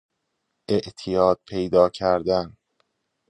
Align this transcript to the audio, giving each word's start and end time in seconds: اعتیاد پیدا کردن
اعتیاد 0.69 1.39
پیدا 1.47 1.89
کردن 1.89 2.57